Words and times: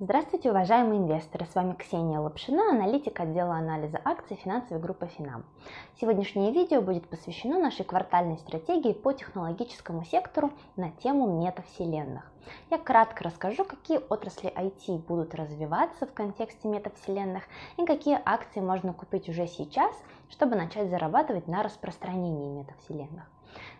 Здравствуйте, 0.00 0.52
уважаемые 0.52 1.00
инвесторы! 1.00 1.44
С 1.44 1.56
вами 1.56 1.72
Ксения 1.72 2.20
Лапшина, 2.20 2.70
аналитик 2.70 3.18
отдела 3.18 3.56
анализа 3.56 4.00
акций 4.04 4.36
финансовой 4.36 4.80
группы 4.80 5.08
Финам. 5.08 5.44
Сегодняшнее 6.00 6.52
видео 6.52 6.80
будет 6.80 7.08
посвящено 7.08 7.58
нашей 7.58 7.84
квартальной 7.84 8.38
стратегии 8.38 8.92
по 8.92 9.12
технологическому 9.12 10.04
сектору 10.04 10.52
на 10.76 10.92
тему 10.92 11.26
метавселенных. 11.42 12.30
Я 12.70 12.78
кратко 12.78 13.24
расскажу, 13.24 13.64
какие 13.64 13.98
отрасли 14.08 14.52
IT 14.56 14.98
будут 14.98 15.34
развиваться 15.34 16.06
в 16.06 16.12
контексте 16.12 16.68
метавселенных 16.68 17.42
и 17.76 17.84
какие 17.84 18.20
акции 18.24 18.60
можно 18.60 18.92
купить 18.92 19.28
уже 19.28 19.48
сейчас, 19.48 19.92
чтобы 20.30 20.54
начать 20.54 20.90
зарабатывать 20.90 21.48
на 21.48 21.64
распространении 21.64 22.60
метавселенных. 22.60 23.24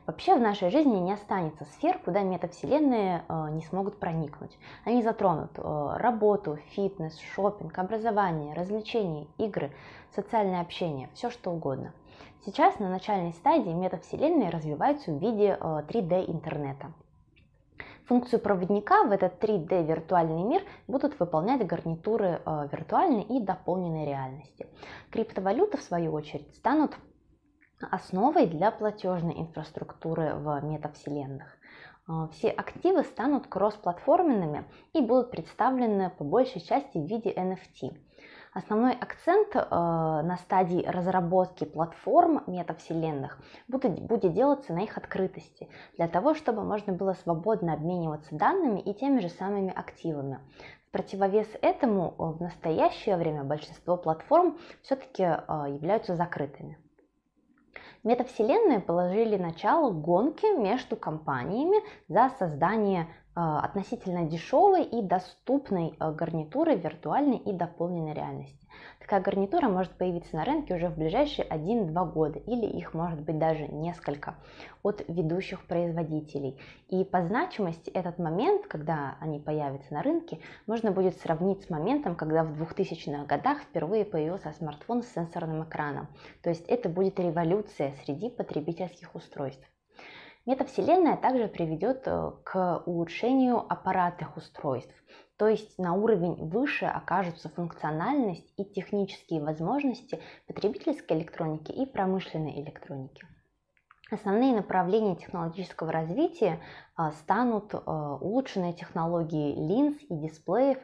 Вообще 0.09 0.37
в 0.37 0.41
нашей 0.41 0.71
жизни 0.71 0.97
не 0.97 1.13
останется 1.13 1.67
сфер, 1.67 1.99
куда 2.03 2.23
метавселенные 2.23 3.25
э, 3.29 3.49
не 3.51 3.61
смогут 3.61 4.01
проникнуть. 4.01 4.57
Они 4.87 5.03
затронут 5.03 5.51
э, 5.59 5.97
работу, 5.99 6.57
фитнес, 6.71 7.19
шопинг, 7.35 7.79
образование, 7.79 8.55
развлечения, 8.55 9.27
игры, 9.37 9.71
социальное 10.15 10.63
общение, 10.63 11.11
все 11.13 11.29
что 11.29 11.51
угодно. 11.51 11.93
Сейчас 12.47 12.79
на 12.79 12.89
начальной 12.89 13.35
стадии 13.35 13.69
метавселенные 13.69 14.49
развиваются 14.49 15.13
в 15.13 15.19
виде 15.19 15.59
3D 15.61 16.25
э, 16.27 16.31
интернета. 16.33 16.91
Функцию 18.07 18.41
проводника 18.41 19.05
в 19.05 19.13
этот 19.13 19.45
3D 19.45 19.85
виртуальный 19.85 20.43
мир 20.43 20.63
будут 20.87 21.21
выполнять 21.21 21.67
гарнитуры 21.67 22.41
виртуальной 22.73 23.25
и 23.25 23.41
дополненной 23.41 24.07
реальности. 24.07 24.67
Криптовалюты, 25.11 25.77
в 25.77 25.83
свою 25.83 26.15
очередь, 26.15 26.57
станут 26.57 26.97
основой 27.81 28.47
для 28.47 28.71
платежной 28.71 29.41
инфраструктуры 29.41 30.35
в 30.35 30.61
метавселенных. 30.65 31.59
А, 32.09 32.29
все 32.29 32.51
активы 32.51 33.05
станут 33.05 33.47
кроссплатформенными 33.47 34.65
и 34.95 35.01
будут 35.01 35.31
представлены 35.31 36.11
по 36.11 36.25
большей 36.25 36.61
части 36.61 36.99
в 36.99 37.07
виде 37.07 37.33
NFT. 37.33 37.97
Основной 38.55 38.93
акцент 38.93 39.55
э, 39.55 39.61
на 39.71 40.37
стадии 40.39 40.83
разработки 40.85 41.65
платформ 41.65 42.43
метавселенных 42.47 43.39
будет, 43.69 44.01
будет 44.01 44.33
делаться 44.33 44.73
на 44.73 44.81
их 44.81 44.97
открытости, 44.97 45.69
для 45.97 46.09
того, 46.09 46.35
чтобы 46.35 46.65
можно 46.65 46.95
было 46.95 47.13
свободно 47.13 47.75
обмениваться 47.75 48.35
данными 48.35 48.81
и 48.81 48.95
теми 48.95 49.21
же 49.21 49.29
самыми 49.29 49.73
активами. 49.73 50.41
В 50.89 50.93
противовес 50.93 51.47
этому 51.61 52.15
э, 52.19 52.23
в 52.23 52.41
настоящее 52.41 53.17
время 53.17 53.45
большинство 53.45 53.99
платформ 53.99 54.59
все-таки 54.83 55.23
э, 55.23 55.37
являются 55.69 56.17
закрытыми. 56.17 56.79
Метавселенные 58.09 58.81
положили 58.81 59.37
начало 59.37 59.91
гонке 59.91 60.57
между 60.57 60.97
компаниями 60.97 61.77
за 62.09 62.31
создание 62.39 63.07
относительно 63.39 64.27
дешевой 64.27 64.83
и 64.83 65.01
доступной 65.01 65.95
э, 66.01 66.13
гарнитуры 66.13 66.75
виртуальной 66.75 67.37
и 67.37 67.53
дополненной 67.53 68.13
реальности. 68.13 68.67
Такая 68.99 69.21
гарнитура 69.21 69.69
может 69.69 69.93
появиться 69.93 70.35
на 70.35 70.45
рынке 70.45 70.75
уже 70.75 70.89
в 70.89 70.97
ближайшие 70.97 71.47
1-2 71.47 72.13
года, 72.13 72.41
или 72.41 72.67
их 72.67 72.95
может 72.95 73.21
быть 73.21 73.39
даже 73.39 73.69
несколько 73.69 74.35
от 74.83 75.05
ведущих 75.09 75.65
производителей. 75.67 76.61
И 76.89 77.05
по 77.05 77.23
значимости 77.23 77.91
этот 77.91 78.19
момент, 78.19 78.67
когда 78.67 79.17
они 79.21 79.39
появятся 79.39 79.95
на 79.95 80.03
рынке, 80.03 80.41
можно 80.67 80.91
будет 80.91 81.17
сравнить 81.21 81.63
с 81.63 81.71
моментом, 81.71 82.17
когда 82.17 82.43
в 82.43 82.61
2000-х 82.61 83.25
годах 83.27 83.61
впервые 83.61 84.05
появился 84.05 84.53
смартфон 84.53 85.03
с 85.03 85.13
сенсорным 85.13 85.63
экраном. 85.63 86.09
То 86.43 86.51
есть 86.51 86.67
это 86.67 86.89
будет 86.89 87.21
революция 87.21 87.95
среди 88.05 88.31
потребительских 88.31 89.15
устройств. 89.15 89.65
Метавселенная 90.49 91.19
также 91.19 91.47
приведет 91.47 92.05
э, 92.07 92.33
к 92.43 92.83
улучшению 92.87 93.71
аппаратных 93.71 94.35
устройств. 94.39 94.95
То 95.37 95.47
есть 95.47 95.79
на 95.79 95.93
уровень 95.93 96.37
выше 96.37 96.87
окажутся 96.87 97.51
функциональность 97.51 98.51
и 98.57 98.65
технические 98.65 99.43
возможности 99.43 100.23
потребительской 100.47 101.19
электроники 101.19 101.71
и 101.71 101.85
промышленной 101.85 102.63
электроники. 102.63 103.27
Основные 104.11 104.55
направления 104.55 105.17
технологического 105.17 105.93
развития 105.93 106.61
а, 106.97 107.11
станут 107.11 107.75
а, 107.75 108.15
улучшенные 108.15 108.73
технологии 108.73 109.55
линз 109.55 109.99
и 110.09 110.17
дисплеев, 110.17 110.79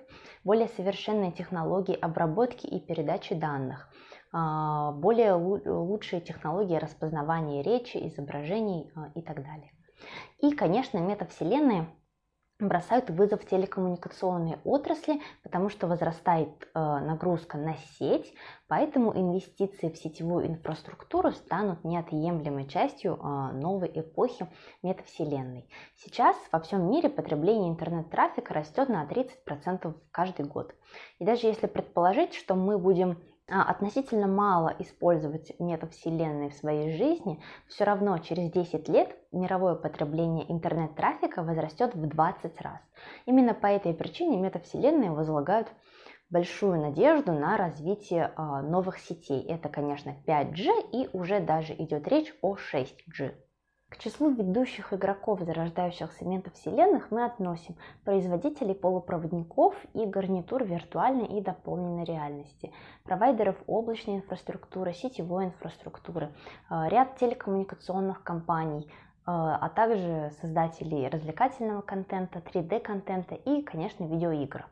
более 0.45 0.69
совершенные 0.69 1.33
технологии 1.33 1.99
обработки 1.99 2.67
и 2.67 2.79
передачи 2.81 3.35
данных, 3.35 3.89
более 4.34 5.34
лучшие 5.34 6.21
технологии 6.21 6.77
распознавания 6.77 7.62
речи, 7.62 7.97
изображений 8.09 8.91
и 9.15 9.22
так 9.22 9.37
далее. 9.45 9.71
И, 10.41 10.50
конечно, 10.53 10.99
метавселенные 10.99 11.87
бросают 12.61 13.11
вызов 13.11 13.44
телекоммуникационной 13.44 14.59
отрасли, 14.65 15.21
потому 15.43 15.69
что 15.69 15.89
возрастает 15.89 16.50
э, 16.62 16.78
нагрузка 16.78 17.59
на 17.59 17.75
сеть, 17.99 18.33
поэтому 18.69 19.12
инвестиции 19.17 19.91
в 19.91 19.97
сетевую 19.97 20.47
инфраструктуру 20.47 21.33
станут 21.33 21.83
неотъемлемой 21.84 22.67
частью 22.69 23.17
новой 23.17 23.91
эпохи 23.94 24.47
метавселенной. 24.83 25.69
Сейчас 25.97 26.37
во 26.53 26.61
всем 26.61 26.89
мире 26.91 27.09
потребление 27.09 27.71
интернет-трафика 27.71 28.55
растет 28.55 28.89
на 28.89 29.05
30% 29.05 29.94
каждый 30.12 30.47
год. 30.47 30.75
И 31.19 31.25
даже 31.25 31.47
если 31.49 31.67
предположить, 31.67 32.34
что 32.34 32.55
мы 32.55 32.78
будем 32.78 33.11
а, 33.12 33.34
относительно 33.47 34.27
мало 34.27 34.75
использовать 34.78 35.53
метавселенной 35.59 36.50
в 36.50 36.55
своей 36.55 36.97
жизни, 36.97 37.43
все 37.69 37.84
равно 37.84 38.19
через 38.19 38.50
10 38.50 38.88
лет 38.88 39.16
мировое 39.32 39.75
потребление 39.75 40.50
интернет-трафика 40.50 41.43
возрастет 41.43 41.94
в 41.94 42.06
20 42.06 42.60
раз. 42.62 42.81
Именно 43.27 43.55
по 43.55 43.66
этой 43.66 43.93
причине 43.93 44.38
метавселенные 44.38 45.10
возлагают 45.10 45.69
большую 46.31 46.81
надежду 46.81 47.32
на 47.32 47.56
развитие 47.56 48.32
а, 48.34 48.62
новых 48.62 48.99
сетей. 48.99 49.43
Это, 49.47 49.69
конечно, 49.69 50.16
5G 50.26 50.91
и 50.93 51.09
уже 51.12 51.41
даже 51.41 51.75
идет 51.75 52.09
речь 52.09 52.34
о 52.43 52.56
6G. 52.56 53.34
К 53.94 53.99
числу 53.99 54.31
ведущих 54.31 54.93
игроков 54.93 55.41
зарождающихся 55.43 56.25
метавселенных 56.25 57.12
мы 57.12 57.25
относим 57.25 57.77
производителей 58.05 58.75
полупроводников 58.75 59.77
и 59.94 60.05
гарнитур 60.05 60.65
виртуальной 60.65 61.27
и 61.27 61.41
дополненной 61.41 62.03
реальности, 62.03 62.72
провайдеров 63.05 63.55
облачной 63.69 64.16
инфраструктуры, 64.16 64.93
сетевой 64.94 65.44
инфраструктуры, 65.44 66.32
э, 66.71 66.88
ряд 66.88 67.19
телекоммуникационных 67.19 68.25
компаний, 68.25 68.88
э, 68.88 68.91
а 69.27 69.69
также 69.69 70.32
создателей 70.41 71.09
развлекательного 71.09 71.81
контента, 71.81 72.41
3D-контента 72.41 73.37
и, 73.37 73.62
конечно, 73.62 74.06
видеоигр. 74.06 74.66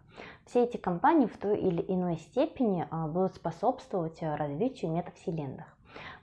Все 0.46 0.64
эти 0.64 0.78
компании 0.78 1.26
в 1.26 1.38
той 1.38 1.60
или 1.60 1.84
иной 1.86 2.16
степени 2.16 2.88
э, 2.90 3.06
будут 3.06 3.36
способствовать 3.36 4.20
развитию 4.20 4.90
метавселенных. 4.90 5.66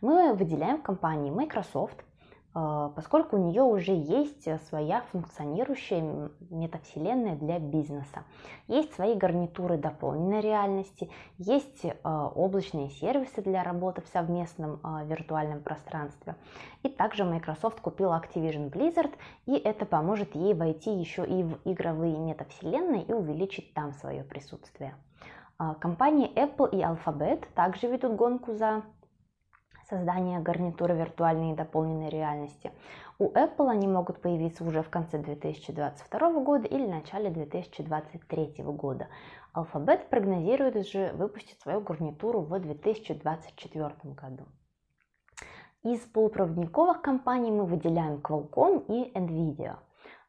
Мы 0.02 0.34
выделяем 0.34 0.82
компании 0.82 1.32
Microsoft, 1.32 2.04
поскольку 2.54 3.38
у 3.38 3.40
нее 3.40 3.62
уже 3.62 3.92
есть 3.92 4.48
своя 4.68 5.02
функционирующая 5.12 6.30
метавселенная 6.50 7.36
для 7.36 7.60
бизнеса. 7.60 8.24
Есть 8.68 8.94
свои 8.94 9.16
гарнитуры 9.16 9.78
дополненной 9.78 10.42
реальности, 10.42 11.10
есть 11.38 11.86
а, 12.04 12.28
облачные 12.28 12.90
сервисы 12.90 13.42
для 13.42 13.64
работы 13.64 14.02
в 14.02 14.08
совместном 14.08 14.80
а, 14.84 15.04
виртуальном 15.04 15.62
пространстве. 15.62 16.36
И 16.84 16.90
также 16.90 17.24
Microsoft 17.24 17.82
купила 17.82 18.20
Activision 18.20 18.72
Blizzard, 18.72 19.14
и 19.46 19.54
это 19.54 19.86
поможет 19.86 20.36
ей 20.36 20.54
войти 20.54 20.92
еще 20.92 21.26
и 21.26 21.44
в 21.44 21.60
игровые 21.66 22.18
метавселенные 22.18 23.04
и 23.04 23.14
увеличить 23.14 23.74
там 23.74 23.94
свое 23.94 24.24
присутствие. 24.24 24.96
Компании 25.82 26.32
Apple 26.36 26.70
и 26.72 26.78
Alphabet 26.82 27.46
также 27.54 27.88
ведут 27.88 28.16
гонку 28.16 28.54
за 28.54 28.84
создания 29.90 30.40
гарнитуры 30.40 30.96
виртуальной 30.96 31.52
и 31.52 31.56
дополненной 31.56 32.10
реальности. 32.10 32.72
У 33.18 33.32
Apple 33.32 33.70
они 33.70 33.88
могут 33.88 34.22
появиться 34.22 34.64
уже 34.64 34.82
в 34.82 34.90
конце 34.90 35.18
2022 35.18 36.40
года 36.42 36.68
или 36.68 36.86
начале 36.86 37.30
2023 37.30 38.64
года. 38.64 39.08
Alphabet 39.54 40.08
прогнозирует 40.10 40.88
же 40.88 41.12
выпустить 41.16 41.60
свою 41.62 41.82
гарнитуру 41.82 42.42
в 42.42 42.60
2024 42.60 43.92
году. 44.14 44.46
Из 45.84 46.00
полупроводниковых 46.02 47.02
компаний 47.02 47.52
мы 47.52 47.66
выделяем 47.66 48.18
Qualcomm 48.18 48.86
и 48.88 49.12
Nvidia. 49.18 49.78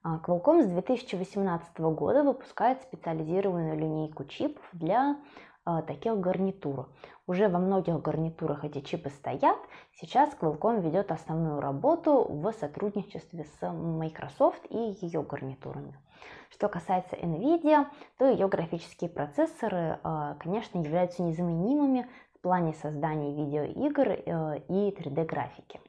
А, 0.02 0.18
Qualcomm 0.18 0.62
с 0.62 0.66
2018 0.66 1.78
года 1.80 2.22
выпускает 2.22 2.80
специализированную 2.82 3.76
линейку 3.76 4.24
чипов 4.24 4.62
для 4.72 5.16
таких 5.86 6.18
гарнитур. 6.18 6.88
Уже 7.26 7.48
во 7.48 7.58
многих 7.58 8.00
гарнитурах 8.00 8.64
эти 8.64 8.80
чипы 8.80 9.10
стоят. 9.10 9.58
Сейчас 9.92 10.30
Qualcomm 10.40 10.80
ведет 10.80 11.12
основную 11.12 11.60
работу 11.60 12.26
в 12.28 12.52
сотрудничестве 12.52 13.44
с 13.44 13.72
Microsoft 13.72 14.66
и 14.70 14.96
ее 15.00 15.22
гарнитурами. 15.22 15.94
Что 16.50 16.68
касается 16.68 17.16
NVIDIA, 17.16 17.86
то 18.18 18.28
ее 18.28 18.48
графические 18.48 19.08
процессоры, 19.08 20.00
а, 20.02 20.34
конечно, 20.34 20.78
являются 20.78 21.22
незаменимыми 21.22 22.08
в 22.34 22.40
плане 22.40 22.74
создания 22.74 23.34
видеоигр 23.34 24.08
э, 24.08 24.58
и 24.68 24.90
3D-графики. 24.90 25.80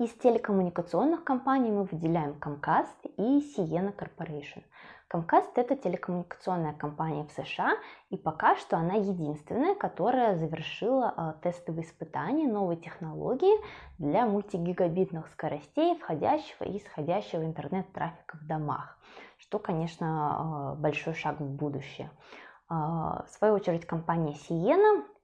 Из 0.00 0.10
телекоммуникационных 0.12 1.24
компаний 1.24 1.70
мы 1.70 1.84
выделяем 1.84 2.38
Comcast 2.40 3.02
и 3.16 3.40
Sienna 3.40 3.92
Corporation. 3.94 4.62
Comcast– 5.10 5.52
это 5.54 5.74
телекоммуникационная 5.74 6.74
компания 6.74 7.24
в 7.24 7.32
США, 7.32 7.78
и 8.10 8.18
пока 8.18 8.56
что 8.56 8.76
она 8.76 8.94
единственная, 8.94 9.74
которая 9.74 10.36
завершила 10.36 11.14
а, 11.16 11.32
тестовые 11.42 11.86
испытания 11.86 12.46
новой 12.46 12.76
технологии 12.76 13.54
для 13.98 14.26
мультигигабитных 14.26 15.28
скоростей 15.28 15.98
входящего 15.98 16.64
и 16.64 16.76
исходящего 16.76 17.42
интернет-трафика 17.42 18.36
в 18.36 18.46
домах, 18.46 18.98
что, 19.38 19.58
конечно, 19.58 20.72
а, 20.72 20.74
большой 20.74 21.14
шаг 21.14 21.40
в 21.40 21.48
будущее. 21.48 22.10
А, 22.68 23.24
в 23.24 23.30
свою 23.30 23.54
очередь 23.54 23.86
компания 23.86 24.34
Sienna 24.34 25.00
а, 25.00 25.17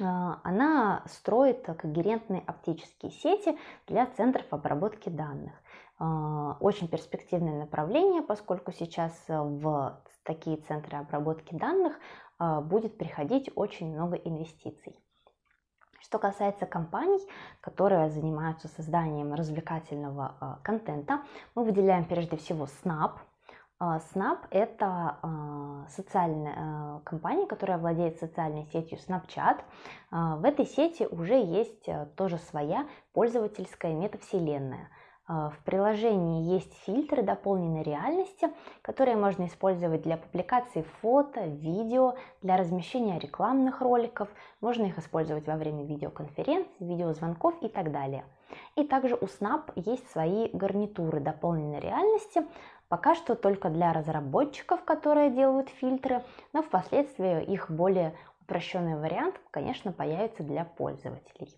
она 0.00 1.02
строит 1.06 1.64
когерентные 1.64 2.42
оптические 2.46 3.10
сети 3.12 3.58
для 3.86 4.06
центров 4.06 4.46
обработки 4.50 5.08
данных. 5.08 5.52
А, 5.98 6.56
очень 6.60 6.88
перспективное 6.88 7.58
направление, 7.58 8.22
поскольку 8.22 8.72
сейчас 8.72 9.12
в 9.28 10.00
такие 10.22 10.58
центры 10.58 10.98
обработки 10.98 11.54
данных 11.54 11.94
а, 12.38 12.60
будет 12.60 12.96
приходить 12.98 13.50
очень 13.54 13.92
много 13.92 14.16
инвестиций. 14.16 14.96
Что 16.00 16.18
касается 16.18 16.64
компаний, 16.64 17.20
которые 17.60 18.08
занимаются 18.08 18.68
созданием 18.68 19.34
развлекательного 19.34 20.60
контента, 20.62 21.22
мы 21.54 21.64
выделяем 21.64 22.06
прежде 22.06 22.36
всего 22.36 22.66
Snap– 22.66 23.12
Snap– 23.80 24.38
это 24.50 25.18
а, 25.22 25.86
социальная 25.88 26.54
а, 26.56 27.00
компания, 27.04 27.46
которая 27.46 27.78
владеет 27.78 28.18
социальной 28.18 28.66
сетью 28.72 28.98
Snapchat. 28.98 29.60
А, 30.10 30.36
в 30.36 30.44
этой 30.44 30.66
сети 30.66 31.06
уже 31.08 31.34
есть 31.34 31.88
тоже 32.16 32.38
своя 32.38 32.88
пользовательская 33.12 33.94
метавселенная. 33.94 34.90
В 35.28 35.56
приложении 35.66 36.54
есть 36.54 36.72
фильтры 36.84 37.22
дополненной 37.22 37.82
реальности, 37.82 38.48
которые 38.80 39.14
можно 39.14 39.44
использовать 39.44 40.00
для 40.00 40.16
публикации 40.16 40.86
фото, 41.02 41.44
видео, 41.44 42.14
для 42.40 42.56
размещения 42.56 43.18
рекламных 43.18 43.82
роликов. 43.82 44.30
Можно 44.62 44.86
их 44.86 44.98
использовать 44.98 45.46
во 45.46 45.56
время 45.56 45.84
видеоконференций, 45.84 46.72
видеозвонков 46.80 47.62
и 47.62 47.68
так 47.68 47.92
далее. 47.92 48.24
И 48.76 48.84
также 48.84 49.16
у 49.16 49.26
Snap 49.26 49.70
есть 49.76 50.10
свои 50.10 50.48
гарнитуры 50.54 51.20
дополненной 51.20 51.80
реальности, 51.80 52.46
Пока 52.88 53.14
что 53.14 53.34
только 53.34 53.68
для 53.68 53.92
разработчиков, 53.92 54.82
которые 54.84 55.30
делают 55.30 55.68
фильтры, 55.68 56.22
но 56.52 56.62
впоследствии 56.62 57.44
их 57.44 57.70
более 57.70 58.14
упрощенный 58.40 58.96
вариант, 58.96 59.38
конечно, 59.50 59.92
появится 59.92 60.42
для 60.42 60.64
пользователей. 60.64 61.54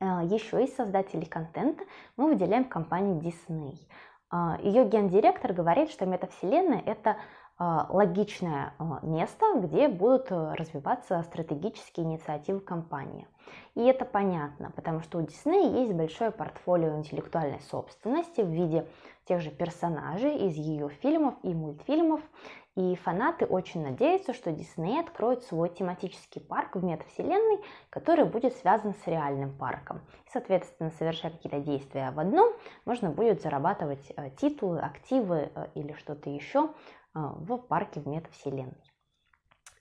Э, 0.00 0.20
Еще 0.24 0.64
из 0.64 0.74
создателей 0.74 1.26
контента 1.26 1.84
мы 2.16 2.28
выделяем 2.28 2.64
компанию 2.64 3.20
Disney. 3.20 3.76
Э, 4.32 4.56
Ее 4.62 4.86
гендиректор 4.86 5.52
говорит, 5.52 5.90
что 5.90 6.06
метавселенная– 6.06 6.82
это 6.86 7.18
э, 7.58 7.64
логичное 7.90 8.72
место, 9.02 9.44
где 9.56 9.88
будут 9.88 10.30
развиваться 10.30 11.22
стратегические 11.24 12.06
инициативы 12.06 12.60
компании. 12.60 13.28
И 13.74 13.82
это 13.84 14.04
понятно, 14.06 14.70
потому 14.74 15.00
что 15.00 15.18
у 15.18 15.20
Disney 15.20 15.80
есть 15.82 15.92
большое 15.92 16.30
портфолио 16.30 16.96
интеллектуальной 16.96 17.60
собственности 17.60 18.40
в 18.40 18.48
виде 18.48 18.86
тех 19.26 19.40
же 19.40 19.50
персонажей 19.50 20.36
из 20.48 20.54
ее 20.54 20.88
фильмов 20.88 21.34
и 21.42 21.52
мультфильмов. 21.52 22.20
И 22.76 22.94
фанаты 22.96 23.46
очень 23.46 23.82
надеются, 23.82 24.34
что 24.34 24.52
Дисней 24.52 25.00
откроет 25.00 25.42
свой 25.44 25.70
тематический 25.70 26.42
парк 26.42 26.76
в 26.76 26.84
метавселенной, 26.84 27.62
который 27.90 28.26
будет 28.26 28.54
связан 28.56 28.94
с 28.94 29.06
реальным 29.06 29.56
парком. 29.56 29.98
И, 30.26 30.30
соответственно, 30.30 30.90
совершая 30.90 31.32
какие-то 31.32 31.60
действия 31.60 32.10
в 32.10 32.20
одном, 32.20 32.52
можно 32.84 33.10
будет 33.10 33.40
зарабатывать 33.40 34.12
э, 34.16 34.30
титулы, 34.36 34.80
активы 34.80 35.50
э, 35.54 35.68
или 35.74 35.92
что-то 35.94 36.28
еще 36.28 36.68
э, 36.68 36.68
в 37.14 37.56
парке 37.56 38.00
в 38.00 38.06
метавселенной. 38.06 38.76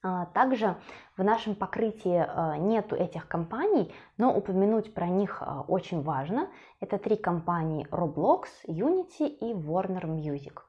А, 0.05 0.27
также 0.27 0.75
в 1.17 1.23
нашем 1.23 1.55
покрытии 1.55 2.23
а, 2.27 2.57
нету 2.57 2.95
этих 2.95 3.27
компаний, 3.27 3.91
но 4.17 4.37
упомянуть 4.37 4.93
про 4.93 5.07
них 5.07 5.41
а, 5.41 5.61
очень 5.67 6.03
важно. 6.03 6.47
Это 6.79 6.99
три 6.99 7.15
компании 7.15 7.87
Roblox, 7.89 8.43
Unity 8.67 9.25
и 9.27 9.53
Warner 9.53 10.05
Music. 10.05 10.59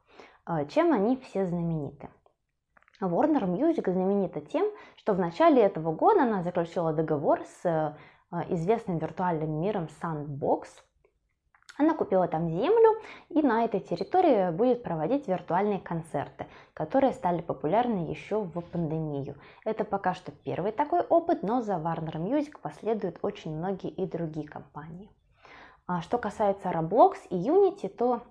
Чем 0.68 0.92
они 0.92 1.16
все 1.16 1.44
знамениты? 1.44 2.08
Warner 3.02 3.44
Music 3.44 3.92
знаменита 3.92 4.40
тем, 4.40 4.66
что 4.96 5.12
в 5.12 5.18
начале 5.18 5.60
этого 5.60 5.92
года 5.92 6.22
она 6.22 6.42
заключила 6.42 6.94
договор 6.94 7.42
с 7.60 7.96
известным 8.48 8.98
виртуальным 8.98 9.60
миром 9.60 9.88
Sandbox– 10.00 10.66
она 11.78 11.94
купила 11.94 12.26
там 12.26 12.49
землю 12.49 12.96
и 13.28 13.43
на 13.43 13.64
этой 13.64 13.81
территории 13.81 14.50
будет 14.50 14.82
проводить 14.82 15.28
виртуальные 15.28 15.81
концерты, 15.81 16.46
которые 16.75 17.12
стали 17.12 17.43
популярны 17.43 18.08
еще 18.11 18.40
в 18.40 18.61
пандемию. 18.61 19.37
Это 19.64 19.84
пока 19.84 20.14
что 20.14 20.32
первый 20.32 20.73
такой 20.73 21.00
опыт, 21.00 21.43
но 21.43 21.61
за 21.61 21.75
Warner 21.75 22.17
Music 22.17 22.58
последуют 22.61 23.19
очень 23.23 23.56
многие 23.56 23.90
и 23.90 24.06
другие 24.06 24.49
компании. 24.49 25.11
А 25.87 26.00
что 26.00 26.19
касается 26.19 26.70
Roblox 26.70 27.17
и 27.31 27.37
Unity, 27.37 27.88
то 27.88 28.23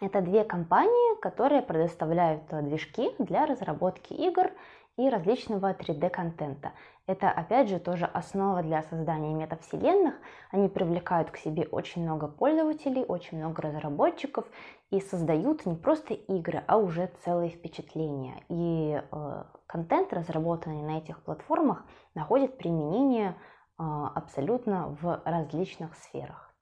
это 0.00 0.20
две 0.20 0.44
компании, 0.44 1.18
которые 1.20 1.62
предоставляют 1.62 2.42
движки 2.50 3.14
для 3.18 3.46
разработки 3.46 4.12
игр 4.12 4.50
и 4.96 5.08
различного 5.08 5.72
3D-контента. 5.72 6.72
Это, 7.06 7.30
опять 7.30 7.68
же, 7.68 7.78
тоже 7.78 8.06
основа 8.06 8.62
для 8.62 8.82
создания 8.82 9.34
метавселенных. 9.34 10.14
Они 10.50 10.68
привлекают 10.68 11.30
к 11.30 11.36
себе 11.36 11.66
очень 11.70 12.02
много 12.02 12.28
пользователей, 12.28 13.04
очень 13.04 13.38
много 13.38 13.62
разработчиков 13.62 14.46
и 14.90 15.00
создают 15.00 15.66
не 15.66 15.74
просто 15.74 16.14
игры, 16.14 16.62
а 16.66 16.78
уже 16.78 17.10
целые 17.24 17.50
впечатления. 17.50 18.42
И 18.48 19.00
э, 19.00 19.44
контент, 19.66 20.12
разработанный 20.12 20.82
на 20.82 20.98
этих 20.98 21.22
платформах, 21.22 21.84
находит 22.14 22.56
применение 22.56 23.30
э, 23.30 23.34
абсолютно 23.78 24.96
в 25.02 25.20
различных 25.24 25.94
сферах. 25.96 26.54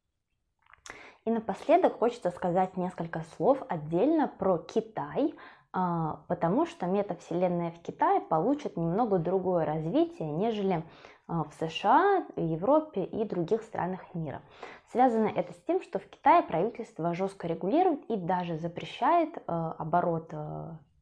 И 1.25 1.31
напоследок 1.31 1.99
хочется 1.99 2.31
сказать 2.31 2.77
несколько 2.77 3.21
слов 3.37 3.63
отдельно 3.69 4.27
про 4.27 4.59
Китай, 4.59 5.35
потому 5.73 6.67
что 6.67 6.87
метавселенная 6.87 7.71
в 7.71 7.81
Китае 7.81 8.21
получит 8.21 8.77
немного 8.77 9.19
другое 9.19 9.65
развитие, 9.65 10.31
нежели 10.31 10.85
а, 11.27 11.45
в 11.45 11.55
США, 11.55 12.27
Европе 12.37 13.05
и 13.05 13.25
других 13.25 13.63
странах 13.63 14.01
мира. 14.15 14.43
Связано 14.91 15.27
это 15.27 15.55
с 15.55 15.63
тем, 15.63 15.81
что 15.81 15.99
в 15.99 16.07
Китае 16.07 16.43
правительство 16.43 17.15
жестко 17.15 17.47
регулирует 17.47 18.05
и 18.11 18.17
даже 18.17 18.59
запрещает 18.59 19.31
а, 19.47 19.75
оборот 19.79 20.33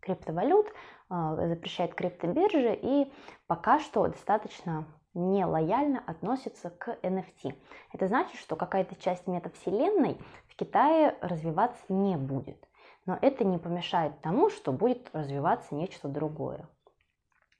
криптовалют, 0.00 0.66
запрещает 1.10 1.94
криптобиржи 1.94 2.78
и 2.80 3.12
пока 3.46 3.80
что 3.80 4.06
достаточно 4.06 4.86
нелояльно 5.12 6.02
относится 6.06 6.70
к 6.70 6.96
NFT. 7.02 7.54
Это 7.92 8.06
значит, 8.06 8.40
что 8.40 8.56
какая-то 8.56 8.94
часть 8.96 9.26
метавселенной 9.26 10.18
в 10.48 10.56
Китае 10.56 11.16
развиваться 11.20 11.82
не 11.90 12.16
будет 12.16 12.69
но 13.06 13.18
это 13.20 13.44
не 13.44 13.58
помешает 13.58 14.20
тому, 14.20 14.50
что 14.50 14.72
будет 14.72 15.10
развиваться 15.12 15.74
нечто 15.74 16.08
другое. 16.08 16.68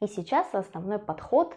И 0.01 0.07
сейчас 0.07 0.55
основной 0.55 0.99
подход 0.99 1.57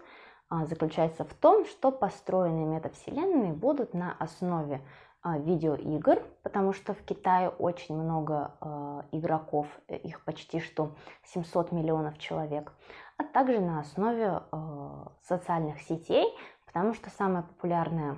а, 0.50 0.66
заключается 0.66 1.24
в 1.24 1.34
том, 1.34 1.66
что 1.66 1.92
построенные 1.92 2.66
метавселенные 2.66 3.54
будут 3.54 3.94
на 3.94 4.14
основе 4.20 4.82
а, 5.22 5.38
видеоигр, 5.38 6.22
потому 6.44 6.74
что 6.74 6.94
в 6.94 7.02
Китае 7.04 7.50
очень 7.50 7.96
много 7.96 8.56
а, 8.60 9.06
игроков, 9.12 9.68
э, 9.88 9.98
их 9.98 10.24
почти 10.26 10.60
что 10.60 10.96
700 11.24 11.72
миллионов 11.72 12.18
человек, 12.18 12.74
а 13.18 13.24
также 13.24 13.60
на 13.60 13.80
основе 13.80 14.42
социальных 15.22 15.82
сетей, 15.82 16.26
потому 16.66 16.94
что 16.94 17.10
самая 17.10 17.44
популярная 17.44 18.18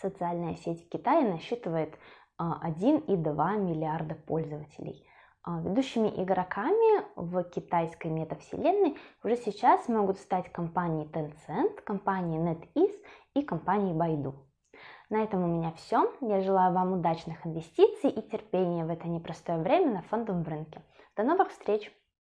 социальная 0.00 0.54
сеть 0.54 0.88
Китая 0.88 1.22
насчитывает 1.22 1.98
1,2 2.38 3.58
миллиарда 3.58 4.14
пользователей. 4.14 5.04
А, 5.42 5.60
ведущими 5.60 6.08
игроками 6.08 7.04
в 7.16 7.42
китайской 7.44 8.08
метавселенной 8.08 8.96
уже 9.24 9.36
сейчас 9.36 9.88
могут 9.88 10.18
стать 10.18 10.52
компании 10.52 11.08
Tencent, 11.10 11.80
компании 11.82 12.38
NetEase 12.38 12.96
и 13.34 13.42
компании 13.42 13.94
Baidu. 13.94 14.34
На 15.10 15.22
этом 15.22 15.42
у 15.42 15.46
меня 15.46 15.72
все. 15.72 16.12
Я 16.20 16.42
желаю 16.42 16.74
вам 16.74 16.92
удачных 16.92 17.46
инвестиций 17.46 18.10
и 18.10 18.20
терпения 18.20 18.84
в 18.84 18.90
это 18.90 19.08
непростое 19.08 19.58
время 19.58 19.94
на 19.94 20.02
фондовом 20.02 20.42
рынке. 20.42 20.82
До 21.16 21.22
новых 21.22 21.50
встреч! 21.50 21.90